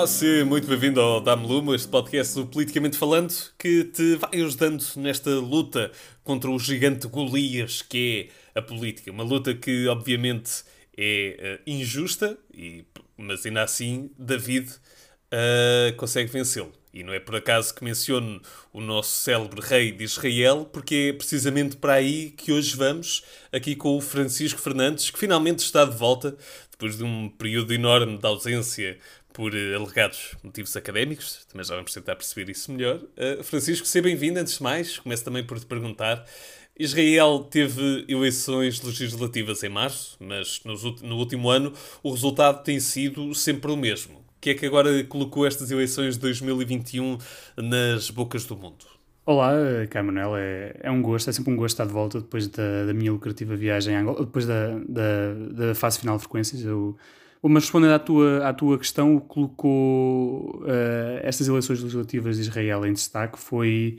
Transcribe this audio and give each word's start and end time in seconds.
Olá, 0.00 0.06
seja 0.06 0.46
muito 0.46 0.66
bem-vindo 0.66 0.98
ao 0.98 1.20
Dame 1.20 1.46
Lumo, 1.46 1.74
este 1.74 1.86
podcast 1.86 2.34
do 2.34 2.46
Politicamente 2.46 2.96
Falando 2.96 3.34
que 3.58 3.84
te 3.84 4.16
vai 4.16 4.40
ajudando 4.40 4.82
nesta 4.96 5.28
luta 5.28 5.92
contra 6.24 6.50
o 6.50 6.58
gigante 6.58 7.06
Golias 7.06 7.82
que 7.82 8.30
é 8.54 8.58
a 8.58 8.62
política. 8.62 9.10
Uma 9.10 9.22
luta 9.22 9.52
que, 9.52 9.86
obviamente, 9.88 10.64
é 10.96 11.60
uh, 11.66 11.70
injusta, 11.70 12.38
e, 12.50 12.86
mas 13.14 13.44
ainda 13.44 13.62
assim, 13.62 14.10
David 14.18 14.70
uh, 14.70 15.94
consegue 15.98 16.32
vencê-lo. 16.32 16.72
E 16.94 17.04
não 17.04 17.12
é 17.12 17.20
por 17.20 17.36
acaso 17.36 17.74
que 17.74 17.84
menciono 17.84 18.40
o 18.72 18.80
nosso 18.80 19.10
célebre 19.10 19.60
rei 19.60 19.92
de 19.92 20.02
Israel, 20.02 20.64
porque 20.72 21.12
é 21.12 21.16
precisamente 21.16 21.76
para 21.76 21.92
aí 21.92 22.30
que 22.30 22.50
hoje 22.50 22.74
vamos, 22.74 23.22
aqui 23.52 23.76
com 23.76 23.98
o 23.98 24.00
Francisco 24.00 24.60
Fernandes, 24.60 25.10
que 25.10 25.18
finalmente 25.18 25.58
está 25.58 25.84
de 25.84 25.94
volta, 25.94 26.36
depois 26.70 26.96
de 26.96 27.04
um 27.04 27.28
período 27.28 27.74
enorme 27.74 28.16
de 28.16 28.26
ausência 28.26 28.98
por 29.32 29.54
uh, 29.54 29.76
alegados 29.76 30.34
motivos 30.42 30.76
académicos, 30.76 31.44
também 31.50 31.64
já 31.64 31.74
vamos 31.74 31.92
tentar 31.92 32.16
perceber 32.16 32.50
isso 32.50 32.70
melhor. 32.72 32.96
Uh, 32.96 33.42
Francisco, 33.42 33.86
seja 33.86 34.02
bem-vindo, 34.02 34.38
antes 34.38 34.58
de 34.58 34.62
mais, 34.62 34.98
começo 34.98 35.24
também 35.24 35.44
por 35.44 35.58
te 35.58 35.66
perguntar. 35.66 36.24
Israel 36.78 37.46
teve 37.50 38.06
eleições 38.08 38.80
legislativas 38.80 39.62
em 39.62 39.68
março, 39.68 40.16
mas 40.18 40.62
no 40.64 41.16
último 41.16 41.50
ano 41.50 41.72
o 42.02 42.10
resultado 42.10 42.62
tem 42.62 42.80
sido 42.80 43.34
sempre 43.34 43.70
o 43.70 43.76
mesmo 43.76 44.20
que 44.40 44.50
é 44.50 44.54
que 44.54 44.64
agora 44.64 45.04
colocou 45.04 45.46
estas 45.46 45.70
eleições 45.70 46.14
de 46.14 46.20
2021 46.20 47.18
nas 47.56 48.10
bocas 48.10 48.46
do 48.46 48.56
mundo? 48.56 48.86
Olá, 49.26 49.52
Caio 49.90 50.06
Manuel, 50.06 50.34
é, 50.36 50.74
é 50.80 50.90
um 50.90 51.02
gosto, 51.02 51.28
é 51.28 51.32
sempre 51.32 51.52
um 51.52 51.56
gosto 51.56 51.74
estar 51.74 51.86
de 51.86 51.92
volta 51.92 52.20
depois 52.20 52.48
da, 52.48 52.86
da 52.86 52.94
minha 52.94 53.12
lucrativa 53.12 53.54
viagem 53.54 53.94
a 53.94 54.00
Angola, 54.00 54.24
depois 54.24 54.46
da, 54.46 54.78
da, 54.88 55.34
da, 55.50 55.74
fase 55.74 56.00
final 56.00 56.16
de 56.16 56.22
frequências. 56.22 56.64
Eu, 56.64 56.96
mas 57.42 57.64
respondendo 57.64 57.92
à 57.92 57.98
tua, 57.98 58.48
à 58.48 58.52
tua 58.52 58.78
questão, 58.78 59.16
o 59.16 59.20
que 59.20 59.28
colocou 59.28 60.62
uh, 60.62 61.20
estas 61.22 61.48
eleições 61.48 61.80
legislativas 61.80 62.36
de 62.36 62.42
Israel 62.42 62.84
em 62.84 62.92
destaque 62.92 63.38
foi, 63.38 63.98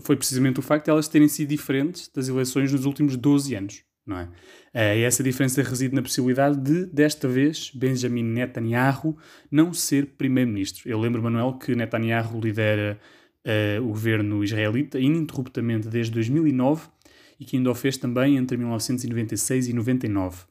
foi 0.00 0.16
precisamente 0.16 0.58
o 0.60 0.62
facto 0.62 0.84
de 0.84 0.90
elas 0.90 1.08
terem 1.08 1.28
sido 1.28 1.48
diferentes 1.48 2.08
das 2.08 2.28
eleições 2.28 2.72
nos 2.72 2.84
últimos 2.84 3.16
12 3.16 3.54
anos 3.54 3.86
não 4.06 4.18
é? 4.18 4.24
Uh, 4.24 4.98
e 4.98 5.02
essa 5.02 5.22
diferença 5.22 5.62
reside 5.62 5.94
na 5.94 6.02
possibilidade 6.02 6.56
de, 6.58 6.86
desta 6.86 7.26
vez, 7.26 7.72
Benjamin 7.74 8.22
Netanyahu 8.22 9.16
não 9.50 9.72
ser 9.74 10.14
primeiro-ministro. 10.16 10.88
Eu 10.88 11.00
lembro, 11.00 11.22
Manuel, 11.22 11.54
que 11.54 11.74
Netanyahu 11.74 12.40
lidera 12.40 12.98
uh, 13.44 13.82
o 13.82 13.88
governo 13.88 14.44
israelita 14.44 15.00
ininterruptamente 15.00 15.88
desde 15.88 16.12
2009 16.12 16.88
e 17.40 17.44
que 17.44 17.56
ainda 17.56 17.70
o 17.70 17.74
fez 17.74 17.96
também 17.96 18.36
entre 18.36 18.56
1996 18.56 19.68
e 19.68 19.72
99. 19.72 20.44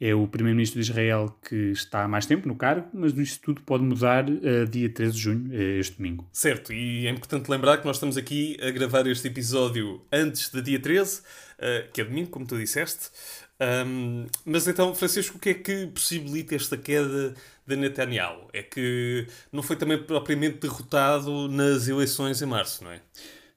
É 0.00 0.14
o 0.14 0.28
primeiro-ministro 0.28 0.80
de 0.80 0.88
Israel 0.88 1.36
que 1.48 1.72
está 1.72 2.04
há 2.04 2.08
mais 2.08 2.24
tempo 2.24 2.46
no 2.46 2.54
cargo, 2.54 2.88
mas 2.92 3.16
isso 3.18 3.40
tudo 3.40 3.60
pode 3.62 3.82
mudar 3.82 4.28
uh, 4.28 4.66
dia 4.70 4.88
13 4.88 5.12
de 5.12 5.18
junho, 5.18 5.62
este 5.80 5.96
domingo. 5.96 6.28
Certo, 6.32 6.72
e 6.72 7.06
é 7.06 7.10
importante 7.10 7.50
lembrar 7.50 7.78
que 7.78 7.86
nós 7.86 7.96
estamos 7.96 8.16
aqui 8.16 8.56
a 8.62 8.70
gravar 8.70 9.06
este 9.08 9.26
episódio 9.26 10.00
antes 10.12 10.50
de 10.50 10.62
dia 10.62 10.78
13 10.78 11.20
uh, 11.20 11.92
que 11.92 12.00
é 12.00 12.04
domingo, 12.04 12.30
como 12.30 12.46
tu 12.46 12.56
disseste. 12.56 13.10
Um, 13.60 14.26
mas 14.44 14.68
então, 14.68 14.94
Francisco, 14.94 15.36
o 15.36 15.40
que 15.40 15.50
é 15.50 15.54
que 15.54 15.86
possibilita 15.88 16.54
esta 16.54 16.76
queda 16.76 17.34
de 17.66 17.76
Netanyahu? 17.76 18.48
É 18.52 18.62
que 18.62 19.26
não 19.52 19.62
foi 19.62 19.76
também 19.76 20.00
propriamente 20.00 20.58
derrotado 20.58 21.48
nas 21.48 21.88
eleições 21.88 22.40
em 22.40 22.46
março, 22.46 22.84
não 22.84 22.92
é? 22.92 23.00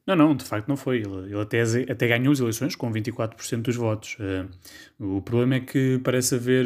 Não, 0.05 0.15
não, 0.15 0.35
de 0.35 0.43
facto 0.43 0.67
não 0.67 0.75
foi. 0.75 0.97
Ele, 0.97 1.31
ele 1.31 1.41
até, 1.41 1.61
até 1.61 2.07
ganhou 2.07 2.33
as 2.33 2.39
eleições 2.39 2.75
com 2.75 2.91
24% 2.91 3.61
dos 3.61 3.75
votos. 3.75 4.17
Uh, 4.19 5.17
o 5.17 5.21
problema 5.21 5.55
é 5.55 5.59
que 5.59 5.99
parece 6.03 6.35
haver, 6.35 6.65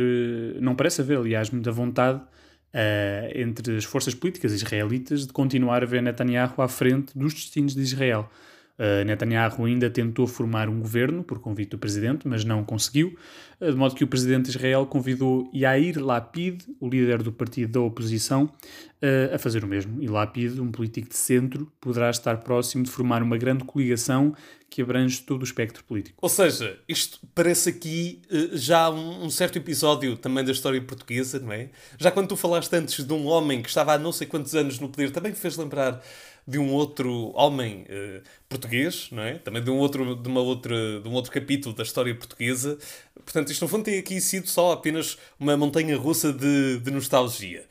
não 0.62 0.76
parece 0.76 1.02
haver, 1.02 1.18
aliás, 1.18 1.50
muita 1.50 1.72
vontade 1.72 2.20
uh, 2.20 3.32
entre 3.34 3.78
as 3.78 3.84
forças 3.84 4.14
políticas 4.14 4.54
israelitas 4.54 5.28
de 5.28 5.34
continuar 5.34 5.84
a 5.84 5.86
ver 5.86 6.02
Netanyahu 6.02 6.62
à 6.62 6.68
frente 6.68 7.18
dos 7.18 7.34
destinos 7.34 7.76
de 7.76 7.82
Israel. 7.82 8.30
Uh, 8.78 9.06
Netanyahu 9.06 9.64
ainda 9.64 9.90
tentou 9.90 10.28
formar 10.28 10.68
um 10.68 10.82
governo 10.82 11.24
por 11.24 11.40
convite 11.40 11.70
do 11.70 11.78
presidente, 11.78 12.28
mas 12.28 12.44
não 12.44 12.62
conseguiu, 12.62 13.18
uh, 13.62 13.72
de 13.72 13.78
modo 13.78 13.96
que 13.96 14.04
o 14.04 14.08
presidente 14.08 14.46
de 14.46 14.50
Israel 14.50 14.86
convidou 14.86 15.50
Yair 15.54 15.98
Lapid, 15.98 16.62
o 16.82 16.90
líder 16.90 17.24
do 17.24 17.32
partido 17.32 17.72
da 17.72 17.80
oposição, 17.80 18.44
uh, 18.44 19.34
a 19.34 19.38
fazer 19.38 19.64
o 19.64 19.68
mesmo. 19.68 20.04
E 20.04 20.08
Lapid, 20.08 20.60
um 20.60 20.72
político 20.72 21.08
de 21.08 21.16
centro, 21.16 21.72
poderá 21.80 22.10
estar 22.10 22.36
próximo 22.40 22.84
de 22.84 22.92
formar 22.92 23.24
uma 23.24 23.38
grande 23.38 23.64
coligação 23.64 24.36
que 24.70 24.82
abrange 24.82 25.22
todo 25.22 25.40
o 25.42 25.46
espectro 25.46 25.82
político. 25.86 26.18
Ou 26.22 26.28
seja, 26.28 26.78
isto 26.86 27.20
parece 27.34 27.70
aqui 27.70 28.22
já 28.52 28.90
um, 28.90 29.30
certo 29.30 29.58
episódio 29.58 30.18
também 30.18 30.44
da 30.44 30.52
história 30.52 30.82
portuguesa, 30.82 31.40
não 31.40 31.54
é? 31.54 31.70
Já 31.98 32.12
quando 32.12 32.28
tu 32.28 32.36
falaste 32.36 32.74
antes 32.74 33.06
de 33.06 33.14
um 33.14 33.26
homem 33.26 33.62
que 33.62 33.70
estava 33.70 33.94
há 33.94 33.98
não 33.98 34.12
sei 34.12 34.28
quantos 34.28 34.54
anos 34.54 34.78
no 34.78 34.90
poder, 34.90 35.12
também 35.12 35.32
me 35.32 35.38
fez 35.38 35.56
lembrar 35.56 36.02
de 36.48 36.60
um 36.60 36.72
outro 36.72 37.32
homem 37.36 37.86
uh, 37.90 38.22
português, 38.48 39.10
não 39.12 39.24
é? 39.24 39.40
Também 39.40 39.64
de 39.64 39.70
um 39.72 39.78
outro 39.78 40.16
de 40.16 40.30
uma 40.30 40.42
outra 40.42 41.00
de 41.02 41.08
um 41.08 41.14
outro 41.14 41.32
capítulo 41.32 41.76
da 41.76 41.84
história 41.84 42.14
portuguesa. 42.14 42.78
Portanto, 43.16 43.52
isto 43.52 43.64
no 43.64 43.68
fundo 43.68 43.84
tem 43.84 43.98
aqui 43.98 44.22
sido 44.22 44.48
só 44.48 44.74
apenas 44.74 45.18
uma 45.40 45.58
montanha 45.58 45.98
russa 45.98 46.32
de, 46.32 46.80
de 46.80 46.92
nostalgia. 46.92 47.66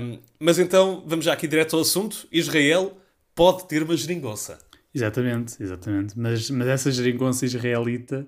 Um, 0.00 0.18
mas 0.38 0.58
então, 0.58 1.04
vamos 1.06 1.24
já 1.24 1.32
aqui 1.32 1.46
direto 1.46 1.76
ao 1.76 1.82
assunto. 1.82 2.26
Israel 2.32 2.96
pode 3.34 3.66
ter 3.68 3.82
uma 3.82 3.96
geringonça. 3.96 4.58
Exatamente, 4.92 5.62
exatamente. 5.62 6.18
Mas, 6.18 6.50
mas 6.50 6.68
essa 6.68 6.90
geringonça 6.90 7.44
israelita 7.44 8.26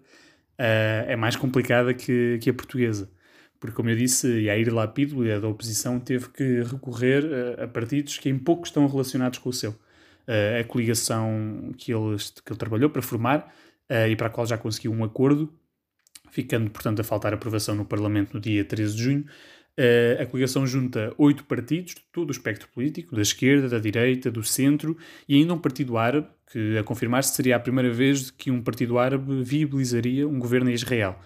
uh, 0.58 1.08
é 1.08 1.16
mais 1.16 1.36
complicada 1.36 1.92
que, 1.92 2.38
que 2.40 2.50
a 2.50 2.54
portuguesa 2.54 3.10
porque, 3.58 3.74
como 3.74 3.90
eu 3.90 3.96
disse, 3.96 4.42
Yair 4.42 4.72
Lapid, 4.72 5.12
o 5.14 5.22
líder 5.22 5.40
da 5.40 5.48
oposição, 5.48 5.98
teve 5.98 6.28
que 6.28 6.62
recorrer 6.62 7.24
a, 7.58 7.64
a 7.64 7.68
partidos 7.68 8.18
que 8.18 8.28
em 8.28 8.38
pouco 8.38 8.66
estão 8.66 8.86
relacionados 8.86 9.38
com 9.38 9.48
o 9.48 9.52
seu. 9.52 9.70
Uh, 9.70 10.60
a 10.60 10.64
coligação 10.64 11.72
que 11.78 11.92
ele, 11.92 12.16
que 12.44 12.52
ele 12.52 12.58
trabalhou 12.58 12.90
para 12.90 13.00
formar 13.00 13.52
uh, 13.90 14.08
e 14.10 14.16
para 14.16 14.26
a 14.26 14.30
qual 14.30 14.44
já 14.44 14.58
conseguiu 14.58 14.92
um 14.92 15.04
acordo, 15.04 15.52
ficando, 16.30 16.70
portanto, 16.70 17.00
a 17.00 17.04
faltar 17.04 17.32
aprovação 17.32 17.74
no 17.74 17.84
Parlamento 17.84 18.34
no 18.34 18.40
dia 18.40 18.64
13 18.64 18.96
de 18.96 19.02
junho. 19.02 19.24
A 20.18 20.24
coligação 20.24 20.66
junta 20.66 21.12
oito 21.18 21.44
partidos 21.44 21.94
de 21.94 22.00
todo 22.10 22.30
o 22.30 22.32
espectro 22.32 22.66
político, 22.68 23.14
da 23.14 23.20
esquerda, 23.20 23.68
da 23.68 23.78
direita, 23.78 24.30
do 24.30 24.42
centro 24.42 24.96
e 25.28 25.34
ainda 25.36 25.52
um 25.52 25.58
partido 25.58 25.98
árabe, 25.98 26.28
que 26.50 26.78
a 26.78 26.82
confirmar-se 26.82 27.34
seria 27.34 27.56
a 27.56 27.60
primeira 27.60 27.92
vez 27.92 28.30
que 28.30 28.50
um 28.50 28.62
partido 28.62 28.98
árabe 28.98 29.42
viabilizaria 29.42 30.26
um 30.26 30.38
governo 30.38 30.70
em 30.70 30.72
Israel. 30.72 31.20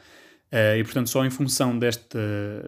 Uh, 0.52 0.78
e, 0.78 0.82
portanto, 0.82 1.08
só 1.08 1.24
em 1.24 1.30
função 1.30 1.78
desta, 1.78 2.18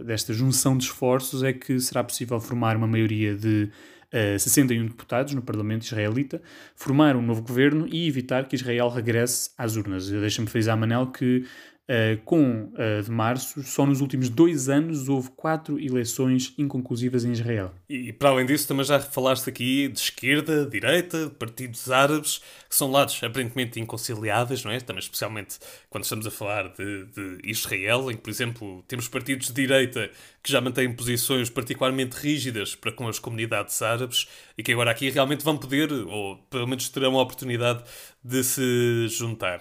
desta 0.05 0.33
junção 0.33 0.79
de 0.79 0.85
esforços 0.85 1.43
é 1.43 1.53
que 1.53 1.81
será 1.81 2.05
possível 2.05 2.39
formar 2.41 2.77
uma 2.77 2.87
maioria 2.87 3.35
de 3.35 3.65
uh, 3.65 3.71
eh, 4.13 4.39
61 4.39 4.87
deputados 4.87 5.35
no 5.35 5.43
Parlamento 5.43 5.85
israelita, 5.85 6.41
formar 6.77 7.17
um 7.17 7.23
novo 7.23 7.43
governo 7.43 7.89
e 7.91 8.07
evitar 8.07 8.47
que 8.47 8.55
Israel 8.55 8.89
regresse 8.89 9.51
às 9.59 9.75
urnas. 9.75 10.09
Deixa-me 10.09 10.49
frisar, 10.49 10.77
Manel, 10.77 11.09
que 11.09 11.45
Uh, 11.91 12.17
com 12.25 12.73
uh, 12.75 13.03
de 13.03 13.11
março, 13.11 13.61
só 13.65 13.85
nos 13.85 14.01
últimos 14.01 14.29
dois 14.29 14.69
anos 14.69 15.09
houve 15.09 15.31
quatro 15.31 15.81
eleições 15.81 16.55
inconclusivas 16.57 17.25
em 17.25 17.33
Israel. 17.33 17.75
E, 17.89 18.13
para 18.13 18.31
além 18.31 18.47
disso, 18.47 18.69
também 18.69 18.85
já 18.85 19.01
falaste 19.01 19.49
aqui 19.49 19.89
de 19.89 19.99
esquerda, 19.99 20.65
direita, 20.65 21.29
partidos 21.31 21.91
árabes, 21.91 22.39
que 22.71 22.77
são 22.77 22.89
lados 22.89 23.21
aparentemente 23.25 23.81
inconciliáveis, 23.81 24.65
não 24.65 24.71
é? 24.71 24.79
Também 24.79 25.01
especialmente 25.01 25.59
quando 25.91 26.05
estamos 26.05 26.25
a 26.25 26.31
falar 26.31 26.69
de, 26.69 27.07
de 27.07 27.51
Israel, 27.51 28.13
em 28.13 28.15
que, 28.15 28.23
por 28.23 28.31
exemplo, 28.31 28.85
temos 28.87 29.09
partidos 29.09 29.49
de 29.49 29.55
direita 29.55 30.09
que 30.41 30.53
já 30.53 30.61
mantêm 30.61 30.95
posições 30.95 31.51
particularmente 31.51 32.15
rígidas 32.17 32.77
para 32.77 32.93
com 32.93 33.09
as 33.09 33.19
comunidades 33.19 33.83
árabes 33.83 34.29
e 34.57 34.63
que 34.63 34.71
agora 34.71 34.93
aqui 34.93 35.11
realmente 35.11 35.45
vão 35.45 35.59
poder, 35.59 35.93
ou 35.93 36.37
pelo 36.49 36.69
menos 36.69 36.89
terão 36.89 37.19
a 37.19 37.23
oportunidade 37.23 37.83
de 38.23 38.45
se 38.45 39.09
juntar. 39.09 39.61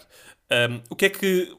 Um, 0.52 0.82
o 0.90 0.96
que 0.96 1.06
é 1.06 1.10
que 1.10 1.52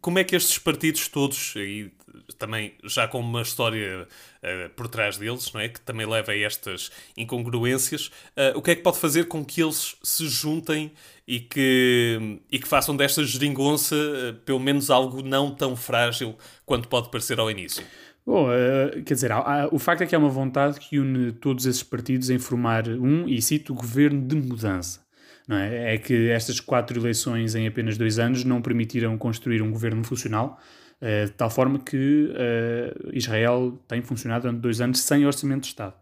como 0.00 0.18
é 0.18 0.24
que 0.24 0.34
estes 0.36 0.58
partidos 0.58 1.08
todos, 1.08 1.54
e 1.56 1.90
também 2.38 2.74
já 2.84 3.06
com 3.06 3.20
uma 3.20 3.42
história 3.42 4.06
uh, 4.06 4.70
por 4.70 4.88
trás 4.88 5.16
deles, 5.16 5.52
não 5.52 5.60
é? 5.60 5.68
que 5.68 5.80
também 5.80 6.06
leva 6.06 6.32
a 6.32 6.38
estas 6.38 6.90
incongruências, 7.16 8.06
uh, 8.06 8.56
o 8.56 8.62
que 8.62 8.72
é 8.72 8.74
que 8.76 8.82
pode 8.82 8.98
fazer 8.98 9.26
com 9.26 9.44
que 9.44 9.62
eles 9.62 9.96
se 10.02 10.28
juntem 10.28 10.92
e 11.26 11.40
que, 11.40 12.40
e 12.50 12.58
que 12.58 12.66
façam 12.66 12.96
desta 12.96 13.24
geringonça 13.24 13.94
uh, 13.94 14.34
pelo 14.44 14.60
menos 14.60 14.90
algo 14.90 15.22
não 15.22 15.54
tão 15.54 15.76
frágil 15.76 16.36
quanto 16.64 16.88
pode 16.88 17.10
parecer 17.10 17.38
ao 17.38 17.50
início? 17.50 17.84
Bom, 18.26 18.48
quer 19.06 19.14
dizer, 19.14 19.30
o 19.72 19.78
facto 19.78 20.02
é 20.02 20.06
que 20.06 20.14
há 20.14 20.18
uma 20.18 20.28
vontade 20.28 20.78
que 20.78 20.98
une 20.98 21.32
todos 21.32 21.64
esses 21.66 21.82
partidos 21.82 22.28
em 22.30 22.38
formar 22.38 22.86
um, 22.86 23.26
e 23.26 23.40
cito, 23.40 23.74
governo 23.74 24.20
de 24.24 24.36
mudança. 24.36 25.00
É? 25.50 25.94
é 25.94 25.98
que 25.98 26.30
estas 26.30 26.60
quatro 26.60 26.98
eleições 26.98 27.54
em 27.54 27.66
apenas 27.66 27.98
dois 27.98 28.18
anos 28.18 28.44
não 28.44 28.62
permitiram 28.62 29.16
construir 29.18 29.62
um 29.62 29.70
governo 29.70 30.04
funcional, 30.04 30.60
uh, 31.00 31.26
de 31.26 31.32
tal 31.32 31.50
forma 31.50 31.78
que 31.78 32.30
uh, 32.30 33.10
Israel 33.12 33.78
tem 33.88 34.02
funcionado 34.02 34.42
durante 34.42 34.60
dois 34.60 34.80
anos 34.80 35.00
sem 35.00 35.26
orçamento 35.26 35.62
de 35.62 35.68
Estado. 35.68 35.94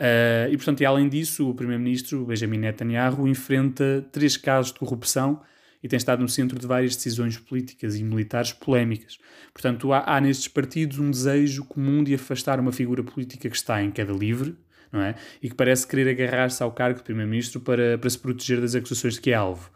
Uh, 0.00 0.50
e, 0.50 0.56
portanto, 0.56 0.80
e 0.80 0.86
além 0.86 1.08
disso, 1.08 1.48
o 1.48 1.54
primeiro-ministro 1.54 2.24
Benjamin 2.24 2.58
Netanyahu 2.58 3.28
enfrenta 3.28 4.04
três 4.10 4.36
casos 4.36 4.72
de 4.72 4.78
corrupção 4.78 5.40
e 5.82 5.88
tem 5.88 5.96
estado 5.96 6.20
no 6.20 6.28
centro 6.28 6.58
de 6.58 6.66
várias 6.66 6.96
decisões 6.96 7.36
políticas 7.38 7.96
e 7.96 8.02
militares 8.02 8.52
polémicas. 8.52 9.18
Portanto, 9.52 9.92
há, 9.92 10.16
há 10.16 10.20
nestes 10.20 10.48
partidos 10.48 10.98
um 10.98 11.10
desejo 11.10 11.64
comum 11.64 12.02
de 12.02 12.14
afastar 12.14 12.58
uma 12.58 12.72
figura 12.72 13.04
política 13.04 13.48
que 13.48 13.56
está 13.56 13.82
em 13.82 13.90
queda 13.90 14.12
livre, 14.12 14.56
não 14.94 15.02
é? 15.02 15.16
E 15.42 15.48
que 15.48 15.54
parece 15.54 15.86
querer 15.86 16.08
agarrar-se 16.08 16.62
ao 16.62 16.70
cargo 16.70 16.98
de 16.98 17.04
primeiro-ministro 17.04 17.60
para, 17.60 17.98
para 17.98 18.08
se 18.08 18.18
proteger 18.18 18.60
das 18.60 18.74
acusações 18.74 19.14
de 19.14 19.20
que 19.20 19.30
é 19.32 19.34
alvo. 19.34 19.70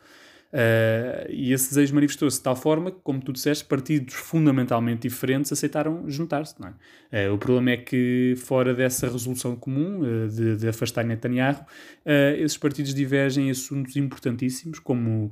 Uh, 0.50 1.28
e 1.28 1.52
esse 1.52 1.68
desejo 1.68 1.94
manifestou-se 1.94 2.38
de 2.38 2.42
tal 2.42 2.56
forma 2.56 2.90
que, 2.90 2.98
como 3.02 3.20
tu 3.20 3.32
disseste, 3.32 3.64
partidos 3.66 4.14
fundamentalmente 4.14 5.06
diferentes 5.06 5.52
aceitaram 5.52 6.08
juntar-se. 6.08 6.54
Uh, 6.54 7.34
o 7.34 7.36
problema 7.36 7.72
é 7.72 7.76
que, 7.76 8.34
fora 8.38 8.72
dessa 8.72 9.08
resolução 9.08 9.54
comum 9.54 10.00
uh, 10.00 10.28
de, 10.28 10.56
de, 10.56 10.68
afastar 10.68 11.04
Netanyahu, 11.04 11.66
esses 12.38 12.56
partidos 12.56 12.94
divergem 12.94 13.48
em 13.48 13.50
assuntos 13.50 13.96
importantíssimos, 13.96 14.78
como, 14.78 15.30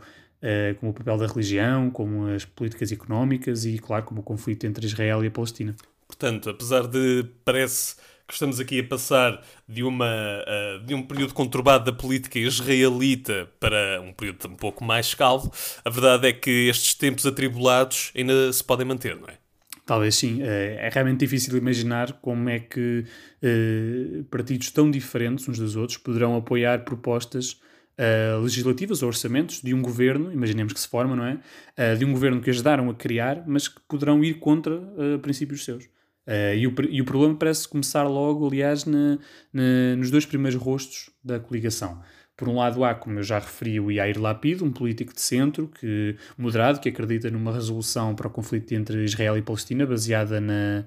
como 0.80 0.92
o 0.92 0.94
papel 0.94 1.16
da 1.16 1.26
religião, 1.26 1.90
como 1.90 2.26
as 2.26 2.44
políticas 2.44 2.92
económicas 2.92 3.64
e, 3.64 3.78
claro, 3.78 4.04
como 4.04 4.20
o 4.20 4.22
conflito 4.22 4.66
entre 4.66 4.84
Israel 4.84 5.24
e 5.24 5.28
a 5.28 5.30
Palestina. 5.30 5.74
Portanto, 6.06 6.50
apesar 6.50 6.86
de 6.86 7.24
parece 7.44 7.96
que 8.26 8.34
estamos 8.34 8.58
aqui 8.58 8.80
a 8.80 8.84
passar 8.84 9.42
de, 9.68 9.82
uma, 9.82 10.06
uh, 10.06 10.84
de 10.84 10.94
um 10.94 11.02
período 11.02 11.32
conturbado 11.32 11.84
da 11.84 11.96
política 11.96 12.38
israelita 12.38 13.48
para 13.60 14.00
um 14.00 14.12
período 14.12 14.48
um 14.48 14.56
pouco 14.56 14.84
mais 14.84 15.14
calmo, 15.14 15.50
a 15.84 15.90
verdade 15.90 16.28
é 16.28 16.32
que 16.32 16.68
estes 16.68 16.94
tempos 16.94 17.24
atribulados 17.24 18.12
ainda 18.16 18.52
se 18.52 18.64
podem 18.64 18.86
manter, 18.86 19.16
não 19.16 19.28
é? 19.28 19.38
Talvez 19.86 20.16
sim. 20.16 20.42
Eh, 20.42 20.78
é 20.80 20.90
realmente 20.92 21.20
difícil 21.20 21.56
imaginar 21.56 22.14
como 22.14 22.48
é 22.48 22.58
que 22.58 23.04
uh, 23.40 24.24
partidos 24.24 24.72
tão 24.72 24.90
diferentes 24.90 25.48
uns 25.48 25.60
dos 25.60 25.76
outros 25.76 25.96
poderão 25.96 26.36
apoiar 26.36 26.84
propostas 26.84 27.52
uh, 27.52 28.42
legislativas 28.42 29.02
ou 29.02 29.08
orçamentos 29.08 29.62
de 29.62 29.72
um 29.72 29.80
governo, 29.80 30.32
imaginemos 30.32 30.72
que 30.72 30.80
se 30.80 30.88
forma, 30.88 31.14
não 31.14 31.24
é? 31.24 31.94
De 31.94 32.04
um 32.04 32.12
governo 32.12 32.40
que 32.40 32.50
ajudaram 32.50 32.90
a 32.90 32.94
criar, 32.94 33.44
mas 33.46 33.68
que 33.68 33.80
poderão 33.88 34.24
ir 34.24 34.40
contra 34.40 34.82
princípios 35.22 35.64
seus. 35.64 35.84
Uh, 36.26 36.56
e, 36.56 36.66
o, 36.66 36.74
e 36.90 37.00
o 37.00 37.04
problema 37.04 37.36
parece 37.36 37.68
começar 37.68 38.02
logo, 38.02 38.46
aliás, 38.46 38.84
na, 38.84 39.18
na, 39.52 39.96
nos 39.96 40.10
dois 40.10 40.26
primeiros 40.26 40.60
rostos 40.60 41.10
da 41.22 41.38
coligação. 41.38 42.00
Por 42.36 42.48
um 42.48 42.56
lado 42.56 42.84
há, 42.84 42.94
como 42.94 43.18
eu 43.18 43.22
já 43.22 43.38
referi, 43.38 43.80
o 43.80 43.90
Yair 43.90 44.20
Lapid, 44.20 44.62
um 44.62 44.70
político 44.70 45.14
de 45.14 45.20
centro, 45.20 45.68
que, 45.68 46.16
moderado, 46.36 46.80
que 46.80 46.88
acredita 46.88 47.30
numa 47.30 47.52
resolução 47.52 48.14
para 48.14 48.26
o 48.26 48.30
conflito 48.30 48.72
entre 48.74 49.04
Israel 49.04 49.38
e 49.38 49.42
Palestina 49.42 49.86
baseada 49.86 50.40
na, 50.40 50.84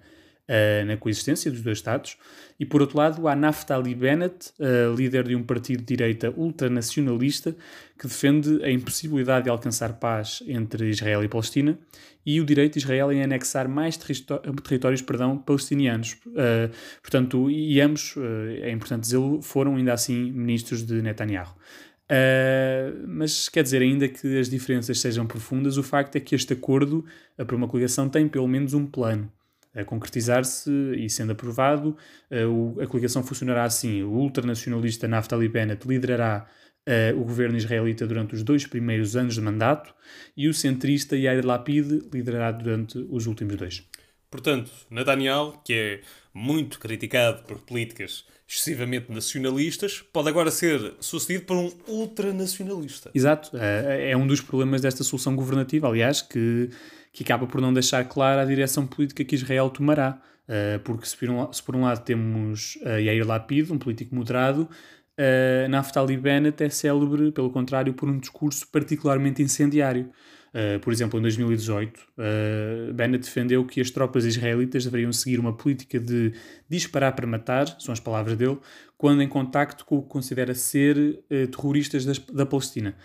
uh, 0.49 0.85
na 0.85 0.97
coexistência 0.97 1.51
dos 1.51 1.61
dois 1.61 1.77
Estados. 1.77 2.17
E 2.59 2.65
por 2.65 2.81
outro 2.81 2.97
lado, 2.97 3.27
há 3.27 3.35
Naftali 3.35 3.93
Bennett, 3.95 4.51
uh, 4.59 4.93
líder 4.93 5.27
de 5.27 5.35
um 5.35 5.43
partido 5.43 5.79
de 5.79 5.85
direita 5.85 6.33
ultranacionalista, 6.35 7.55
que 7.97 8.07
defende 8.07 8.63
a 8.63 8.71
impossibilidade 8.71 9.45
de 9.45 9.49
alcançar 9.49 9.93
paz 9.93 10.43
entre 10.47 10.89
Israel 10.89 11.23
e 11.23 11.27
Palestina 11.27 11.77
e 12.25 12.41
o 12.41 12.45
direito 12.45 12.73
de 12.73 12.79
Israel 12.79 13.11
em 13.11 13.23
anexar 13.23 13.69
mais 13.69 13.97
territórios 13.97 15.01
perdão, 15.01 15.37
palestinianos. 15.37 16.17
Uh, 16.27 16.69
portanto, 17.01 17.49
e 17.49 17.79
ambos, 17.79 18.15
é 18.61 18.71
importante 18.71 19.01
dizê-lo, 19.01 19.41
foram 19.41 19.75
ainda 19.75 19.93
assim 19.93 20.31
ministros 20.31 20.83
de 20.83 21.01
Netanyahu. 21.01 21.55
Uh, 22.11 23.05
mas 23.07 23.47
quer 23.47 23.61
dizer, 23.61 23.81
ainda 23.81 24.07
que 24.07 24.39
as 24.39 24.49
diferenças 24.49 24.99
sejam 24.99 25.27
profundas, 25.27 25.77
o 25.77 25.83
facto 25.83 26.15
é 26.15 26.19
que 26.19 26.33
este 26.33 26.53
acordo 26.53 27.05
para 27.37 27.55
uma 27.55 27.67
coligação 27.67 28.09
tem 28.09 28.27
pelo 28.27 28.47
menos 28.47 28.73
um 28.73 28.85
plano 28.85 29.31
a 29.75 29.83
concretizar-se 29.83 30.71
e 30.97 31.09
sendo 31.09 31.31
aprovado, 31.31 31.95
a 32.81 32.87
coligação 32.87 33.23
funcionará 33.23 33.63
assim. 33.63 34.03
O 34.03 34.11
ultranacionalista 34.11 35.07
Naftali 35.07 35.47
Bennett 35.47 35.87
liderará 35.87 36.47
o 37.15 37.23
governo 37.23 37.55
israelita 37.55 38.07
durante 38.07 38.33
os 38.33 38.41
dois 38.41 38.65
primeiros 38.65 39.15
anos 39.15 39.35
de 39.35 39.41
mandato 39.41 39.93
e 40.35 40.47
o 40.47 40.53
centrista 40.53 41.15
Yair 41.15 41.45
Lapid 41.45 42.09
liderará 42.11 42.51
durante 42.51 42.97
os 43.09 43.27
últimos 43.27 43.55
dois. 43.55 43.83
Portanto, 44.31 44.71
Netanyahu, 44.89 45.61
que 45.63 45.73
é 45.73 46.01
muito 46.33 46.79
criticado 46.79 47.43
por 47.43 47.59
políticas 47.59 48.25
excessivamente 48.47 49.11
nacionalistas, 49.11 50.03
pode 50.11 50.29
agora 50.29 50.49
ser 50.49 50.95
sucedido 50.99 51.45
por 51.45 51.57
um 51.57 51.71
ultranacionalista. 51.87 53.11
Exato. 53.13 53.55
É 53.55 54.17
um 54.17 54.25
dos 54.25 54.41
problemas 54.41 54.81
desta 54.81 55.03
solução 55.03 55.35
governativa, 55.35 55.87
aliás, 55.87 56.23
que 56.23 56.69
que 57.11 57.23
acaba 57.23 57.47
por 57.47 57.61
não 57.61 57.73
deixar 57.73 58.03
clara 58.05 58.41
a 58.41 58.45
direção 58.45 58.85
política 58.85 59.23
que 59.23 59.35
Israel 59.35 59.69
tomará. 59.69 60.21
Uh, 60.47 60.79
porque 60.79 61.05
se 61.05 61.15
por, 61.15 61.29
um, 61.29 61.53
se 61.53 61.61
por, 61.61 61.75
um, 61.75 61.83
lado 61.83 62.03
temos 62.03 62.75
uh, 62.77 62.99
Yair 62.99 63.25
Lapid, 63.25 63.71
um 63.71 63.77
político 63.77 64.15
moderado, 64.15 64.63
uh, 64.63 65.69
Naftali 65.69 66.17
Bennett 66.17 66.63
é 66.63 66.69
célebre, 66.69 67.31
pelo 67.31 67.51
contrário, 67.51 67.93
por 67.93 68.09
um 68.09 68.17
discurso 68.17 68.67
particularmente 68.71 69.43
incendiário. 69.43 70.09
Uh, 70.49 70.79
por 70.79 70.91
exemplo, 70.91 71.19
em 71.19 71.21
2018, 71.21 71.99
uh, 71.99 72.93
Bennett 72.93 73.23
defendeu 73.23 73.63
que 73.65 73.79
as 73.79 73.91
tropas 73.91 74.25
israelitas 74.25 74.83
deveriam 74.83 75.13
seguir 75.13 75.39
uma 75.39 75.55
política 75.55 75.99
de 75.99 76.33
disparar 76.67 77.15
para 77.15 77.27
matar, 77.27 77.67
são 77.79 77.93
as 77.93 77.99
palavras 77.99 78.35
dele, 78.35 78.57
quando 78.97 79.21
em 79.21 79.27
contacto 79.27 79.85
com 79.85 79.97
o 79.97 80.01
que 80.01 80.09
considera 80.09 80.55
ser 80.55 80.97
uh, 80.97 81.47
terroristas 81.47 82.03
das, 82.03 82.17
da 82.17 82.47
Palestina. 82.47 82.95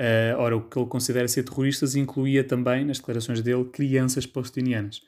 Uh, 0.00 0.36
ora, 0.38 0.56
o 0.56 0.62
que 0.62 0.78
ele 0.78 0.88
considera 0.88 1.28
ser 1.28 1.44
terroristas 1.44 1.94
incluía 1.94 2.42
também, 2.42 2.84
nas 2.84 2.98
declarações 2.98 3.40
dele, 3.40 3.64
crianças 3.66 4.26
palestinianas. 4.26 5.02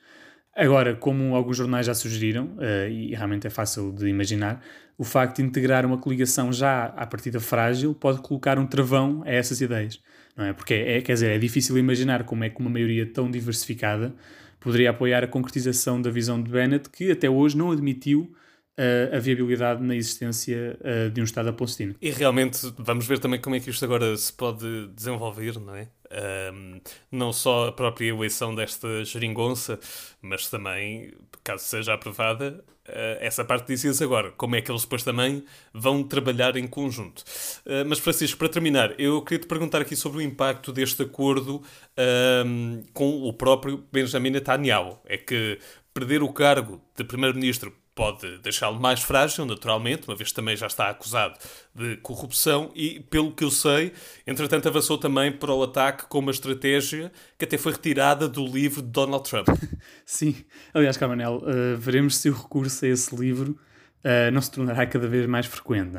Agora, 0.55 0.95
como 0.95 1.35
alguns 1.35 1.57
jornais 1.57 1.85
já 1.85 1.93
sugeriram, 1.93 2.45
uh, 2.57 2.89
e 2.89 3.13
realmente 3.13 3.45
é 3.45 3.49
fácil 3.49 3.91
de 3.91 4.07
imaginar, 4.07 4.63
o 4.97 5.03
facto 5.03 5.37
de 5.37 5.43
integrar 5.43 5.85
uma 5.85 5.97
coligação 5.97 6.51
já 6.51 6.85
à 6.85 7.05
partida 7.05 7.39
frágil 7.39 7.93
pode 7.93 8.21
colocar 8.21 8.57
um 8.57 8.65
travão 8.65 9.21
a 9.25 9.29
essas 9.29 9.61
ideias. 9.61 10.01
Não 10.35 10.45
é? 10.45 10.53
Porque, 10.53 10.73
é, 10.73 11.01
quer 11.01 11.13
dizer, 11.13 11.31
é 11.31 11.37
difícil 11.37 11.77
imaginar 11.77 12.23
como 12.23 12.43
é 12.43 12.49
que 12.49 12.59
uma 12.59 12.69
maioria 12.69 13.05
tão 13.05 13.29
diversificada 13.29 14.15
poderia 14.59 14.89
apoiar 14.89 15.23
a 15.23 15.27
concretização 15.27 16.01
da 16.01 16.09
visão 16.09 16.41
de 16.41 16.49
Bennett, 16.49 16.89
que 16.89 17.11
até 17.11 17.29
hoje 17.29 17.57
não 17.57 17.71
admitiu 17.71 18.33
a 19.13 19.19
viabilidade 19.19 19.83
na 19.83 19.95
existência 19.95 20.77
de 21.11 21.19
um 21.19 21.23
Estado 21.23 21.51
palestino. 21.53 21.95
E 22.01 22.11
realmente 22.11 22.59
vamos 22.77 23.07
ver 23.07 23.19
também 23.19 23.39
como 23.39 23.55
é 23.55 23.59
que 23.59 23.69
isto 23.69 23.83
agora 23.83 24.15
se 24.15 24.31
pode 24.31 24.87
desenvolver, 24.87 25.59
não 25.59 25.75
é? 25.75 25.87
Um, 26.53 26.79
não 27.11 27.33
só 27.33 27.67
a 27.67 27.71
própria 27.71 28.09
eleição 28.09 28.55
desta 28.55 29.03
geringonça, 29.03 29.79
mas 30.21 30.47
também, 30.49 31.13
caso 31.43 31.65
seja 31.65 31.93
aprovada, 31.93 32.63
uh, 32.87 33.17
essa 33.19 33.43
parte 33.43 33.67
dizia-se 33.67 34.03
agora, 34.03 34.31
como 34.31 34.55
é 34.55 34.61
que 34.61 34.71
eles 34.71 34.83
depois 34.83 35.03
também 35.03 35.43
vão 35.73 36.03
trabalhar 36.03 36.55
em 36.55 36.65
conjunto. 36.65 37.23
Uh, 37.65 37.83
mas, 37.85 37.99
Francisco, 37.99 38.37
para 38.37 38.49
terminar, 38.49 38.97
eu 38.99 39.21
queria 39.21 39.39
te 39.39 39.47
perguntar 39.47 39.81
aqui 39.81 39.95
sobre 39.95 40.19
o 40.19 40.21
impacto 40.21 40.71
deste 40.71 41.03
acordo 41.03 41.61
um, 42.45 42.83
com 42.93 43.23
o 43.23 43.33
próprio 43.33 43.83
Benjamin 43.91 44.29
Netanyahu. 44.29 44.99
É 45.05 45.17
que 45.17 45.59
perder 45.93 46.23
o 46.23 46.31
cargo 46.31 46.81
de 46.95 47.03
primeiro-ministro 47.03 47.73
pode 47.97 48.37
deixá-lo 48.37 48.79
mais 48.79 49.01
frágil, 49.01 49.43
naturalmente, 49.43 50.07
uma 50.07 50.15
vez 50.15 50.29
que 50.29 50.35
também 50.35 50.55
já 50.55 50.67
está 50.67 50.87
acusado 50.87 51.33
de 51.73 51.97
corrupção 51.97 52.71
e, 52.75 52.99
pelo 52.99 53.31
que 53.31 53.43
eu 53.43 53.49
sei, 53.49 53.91
entretanto 54.25 54.67
avançou 54.67 54.99
também 54.99 55.31
para 55.31 55.51
o 55.51 55.63
ataque 55.63 56.05
com 56.05 56.19
uma 56.19 56.29
estratégia 56.29 57.11
que 57.39 57.45
até 57.45 57.57
foi 57.57 57.71
retirada 57.71 58.29
do 58.29 58.45
livro 58.45 58.83
de 58.83 58.89
Donald 58.89 59.27
Trump. 59.27 59.49
Sim, 60.05 60.35
aliás, 60.75 60.95
Camanel, 60.95 61.37
uh, 61.37 61.75
veremos 61.75 62.17
se 62.17 62.29
o 62.29 62.33
recurso 62.33 62.85
a 62.85 62.87
esse 62.87 63.15
livro 63.15 63.57
uh, 64.03 64.31
não 64.31 64.41
se 64.41 64.51
tornará 64.51 64.85
cada 64.85 65.07
vez 65.07 65.25
mais 65.25 65.45
frequente. 65.45 65.91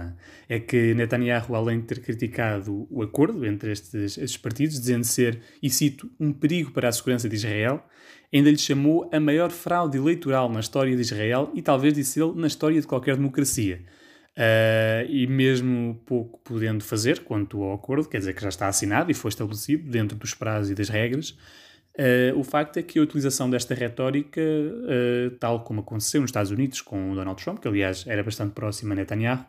É? 0.49 0.59
que 0.59 0.95
Netanyahu, 0.95 1.55
além 1.55 1.81
de 1.81 1.87
ter 1.87 2.01
criticado 2.01 2.87
o 2.91 3.03
acordo 3.03 3.45
entre 3.45 3.73
estes, 3.73 4.19
estes 4.19 4.37
partidos, 4.37 4.79
dizendo 4.79 5.05
ser, 5.05 5.41
e 5.63 5.71
cito, 5.71 6.11
um 6.19 6.33
perigo 6.33 6.71
para 6.71 6.89
a 6.89 6.93
segurança 6.93 7.29
de 7.29 7.37
Israel, 7.37 7.83
ainda 8.33 8.51
lhe 8.51 8.59
chamou 8.59 9.09
a 9.13 9.21
maior 9.21 9.51
fraude 9.51 9.97
eleitoral 9.97 10.51
na 10.51 10.61
história 10.61 10.95
de 10.95 11.01
Israel 11.01 11.51
e 11.55 11.63
talvez, 11.63 11.95
disse 11.95 12.21
ele, 12.21 12.33
na 12.35 12.47
história 12.47 12.81
de 12.81 12.87
qualquer 12.87 13.17
democracia. 13.17 13.81
Uh, 14.37 15.03
e 15.09 15.27
mesmo 15.27 16.01
pouco 16.07 16.39
podendo 16.45 16.85
fazer 16.85 17.25
quanto 17.25 17.61
ao 17.61 17.75
acordo, 17.75 18.09
quer 18.09 18.19
dizer 18.19 18.35
que 18.35 18.43
já 18.43 18.49
está 18.49 18.69
assinado 18.69 19.11
e 19.11 19.15
foi 19.15 19.31
estabelecido 19.31 19.91
dentro 19.91 20.17
dos 20.17 20.33
prazos 20.33 20.71
e 20.71 20.77
das 20.77 20.89
regras, 20.89 21.37
uh, 21.99 22.39
o 22.39 22.45
facto 22.45 22.79
é 22.79 22.83
que 22.83 22.99
a 22.99 23.03
utilização 23.03 23.51
desta 23.51 23.75
retórica, 23.75 24.41
uh, 24.41 25.31
tal 25.39 25.61
como 25.65 25.81
aconteceu 25.81 26.21
nos 26.21 26.29
Estados 26.29 26.51
Unidos 26.51 26.81
com 26.81 27.13
o 27.13 27.15
Donald 27.15 27.43
Trump, 27.43 27.61
que 27.61 27.69
aliás 27.69 28.05
era 28.07 28.23
bastante 28.23 28.53
próximo 28.53 28.93
a 28.93 28.97
Netanyahu, 28.97 29.45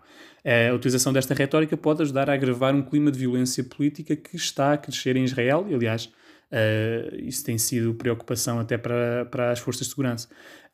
a 0.69 0.73
utilização 0.73 1.11
desta 1.11 1.33
retórica 1.33 1.75
pode 1.75 2.01
ajudar 2.01 2.29
a 2.29 2.33
agravar 2.33 2.73
um 2.73 2.81
clima 2.81 3.11
de 3.11 3.19
violência 3.19 3.61
política 3.63 4.15
que 4.15 4.37
está 4.37 4.73
a 4.73 4.77
crescer 4.77 5.17
em 5.17 5.25
Israel 5.25 5.65
e, 5.69 5.75
aliás, 5.75 6.09
Uh, 6.51 7.15
isso 7.21 7.43
tem 7.43 7.59
sido 7.59 7.93
preocupação 7.93 8.59
até 8.59 8.75
para, 8.77 9.25
para 9.25 9.51
as 9.51 9.59
forças 9.59 9.85
de 9.85 9.91
segurança. 9.91 10.27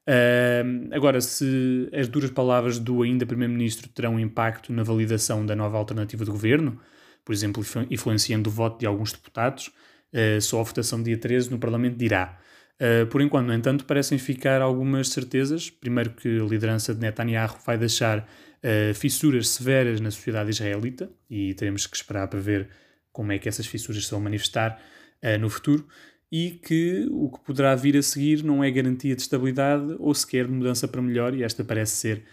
Uh, 0.07 0.93
agora, 0.93 1.19
se 1.19 1.89
as 1.93 2.07
duras 2.07 2.29
palavras 2.29 2.79
do 2.79 3.01
ainda 3.01 3.25
Primeiro-Ministro 3.25 3.89
terão 3.89 4.19
impacto 4.19 4.71
na 4.71 4.83
validação 4.83 5.45
da 5.45 5.55
nova 5.55 5.77
alternativa 5.77 6.23
de 6.23 6.31
governo, 6.31 6.79
por 7.25 7.33
exemplo, 7.33 7.63
influenciando 7.89 8.49
o 8.49 8.53
voto 8.53 8.79
de 8.79 8.85
alguns 8.85 9.11
deputados, 9.11 9.71
uh, 10.15 10.41
só 10.41 10.61
a 10.61 10.63
votação 10.63 11.03
dia 11.03 11.17
13 11.17 11.51
no 11.51 11.59
Parlamento 11.59 11.97
dirá. 11.97 12.39
Uh, 12.75 13.05
por 13.07 13.21
enquanto, 13.21 13.47
no 13.47 13.53
entanto, 13.53 13.85
parecem 13.85 14.17
ficar 14.17 14.61
algumas 14.61 15.09
certezas. 15.09 15.69
Primeiro, 15.69 16.11
que 16.11 16.39
a 16.39 16.43
liderança 16.43 16.93
de 16.93 16.99
Netanyahu 16.99 17.57
vai 17.65 17.77
deixar 17.77 18.19
uh, 18.19 18.93
fissuras 18.93 19.49
severas 19.49 20.01
na 20.01 20.11
sociedade 20.11 20.49
israelita 20.49 21.09
e 21.29 21.53
teremos 21.53 21.87
que 21.87 21.95
esperar 21.95 22.27
para 22.27 22.39
ver 22.39 22.69
como 23.11 23.31
é 23.31 23.39
que 23.39 23.47
essas 23.47 23.65
fissuras 23.65 24.05
se 24.05 24.11
vão 24.11 24.19
manifestar 24.19 24.81
uh, 25.23 25.39
no 25.39 25.49
futuro 25.49 25.87
e 26.31 26.51
que 26.51 27.07
o 27.11 27.29
que 27.29 27.39
poderá 27.45 27.75
vir 27.75 27.95
a 27.95 28.01
seguir 28.01 28.43
não 28.43 28.63
é 28.63 28.69
garantia 28.69 29.15
de 29.15 29.21
estabilidade 29.21 29.95
ou 29.99 30.13
sequer 30.13 30.47
de 30.47 30.51
mudança 30.51 30.87
para 30.87 31.01
melhor, 31.01 31.33
e 31.33 31.43
esta 31.43 31.63
parece 31.63 31.95
ser 31.95 32.23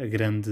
a 0.00 0.06
grande 0.06 0.50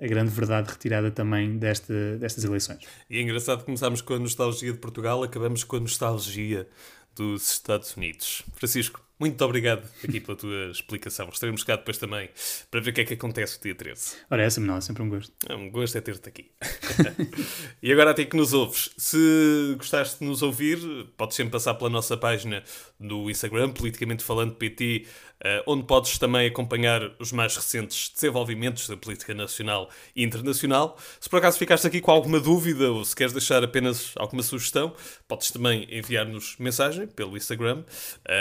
a 0.00 0.06
grande 0.06 0.30
verdade 0.30 0.70
retirada 0.70 1.10
também 1.10 1.58
desta, 1.58 2.16
destas 2.18 2.44
eleições. 2.44 2.84
E 3.08 3.18
é 3.18 3.22
engraçado 3.22 3.64
começarmos 3.64 4.00
com 4.00 4.14
a 4.14 4.18
nostalgia 4.18 4.72
de 4.72 4.78
Portugal, 4.78 5.22
acabamos 5.22 5.64
com 5.64 5.76
a 5.76 5.80
nostalgia 5.80 6.68
dos 7.14 7.50
Estados 7.50 7.96
Unidos. 7.96 8.42
Francisco, 8.54 9.04
muito 9.22 9.44
obrigado 9.44 9.88
aqui 10.02 10.20
pela 10.20 10.36
tua 10.36 10.68
explicação. 10.72 11.28
Estaremos 11.28 11.62
cá 11.62 11.76
depois 11.76 11.96
também 11.96 12.28
para 12.68 12.80
ver 12.80 12.90
o 12.90 12.92
que 12.92 13.02
é 13.02 13.04
que 13.04 13.14
acontece 13.14 13.56
no 13.56 13.62
dia 13.62 13.74
13. 13.76 14.16
Ora, 14.28 14.42
essa 14.42 14.60
não, 14.60 14.76
é 14.76 14.80
sempre 14.80 15.00
um 15.00 15.08
gosto. 15.08 15.32
É 15.48 15.54
um 15.54 15.70
gosto 15.70 15.96
é 15.96 16.00
ter-te 16.00 16.28
aqui. 16.28 16.50
e 17.80 17.92
agora 17.92 18.10
até 18.10 18.24
que 18.24 18.36
nos 18.36 18.52
ouves. 18.52 18.90
Se 18.96 19.76
gostaste 19.78 20.18
de 20.18 20.24
nos 20.24 20.42
ouvir, 20.42 20.78
podes 21.16 21.36
sempre 21.36 21.52
passar 21.52 21.74
pela 21.74 21.88
nossa 21.88 22.16
página 22.16 22.64
do 22.98 23.30
Instagram, 23.30 23.70
Politicamente 23.70 24.24
Falando 24.24 24.56
PT, 24.56 25.06
eh, 25.44 25.62
onde 25.66 25.84
podes 25.84 26.18
também 26.18 26.46
acompanhar 26.46 27.10
os 27.18 27.32
mais 27.32 27.56
recentes 27.56 28.12
desenvolvimentos 28.14 28.88
da 28.88 28.96
política 28.96 29.34
nacional 29.34 29.90
e 30.14 30.22
internacional. 30.22 30.96
Se 31.18 31.28
por 31.28 31.38
acaso 31.38 31.58
ficaste 31.58 31.84
aqui 31.84 32.00
com 32.00 32.12
alguma 32.12 32.38
dúvida 32.38 32.92
ou 32.92 33.04
se 33.04 33.14
queres 33.14 33.32
deixar 33.32 33.64
apenas 33.64 34.12
alguma 34.16 34.42
sugestão, 34.42 34.94
podes 35.26 35.50
também 35.50 35.86
enviar-nos 35.90 36.56
mensagem 36.58 37.08
pelo 37.08 37.36
Instagram. 37.36 37.82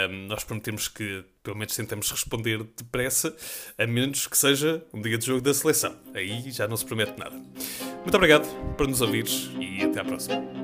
Um, 0.09 0.27
nós 0.27 0.43
prometemos 0.43 0.70
temos 0.71 0.87
que, 0.87 1.25
pelo 1.43 1.57
menos, 1.57 1.75
tentamos 1.75 2.09
responder 2.09 2.63
depressa, 2.77 3.35
a 3.77 3.85
menos 3.85 4.25
que 4.25 4.37
seja 4.37 4.81
um 4.93 5.01
dia 5.01 5.17
de 5.17 5.25
jogo 5.25 5.41
da 5.41 5.53
seleção. 5.53 5.93
Aí 6.13 6.49
já 6.49 6.65
não 6.67 6.77
se 6.77 6.85
promete 6.85 7.19
nada. 7.19 7.35
Muito 7.35 8.15
obrigado 8.15 8.47
por 8.77 8.87
nos 8.87 9.01
ouvires 9.01 9.51
e 9.59 9.83
até 9.83 9.99
à 9.99 10.05
próxima. 10.05 10.60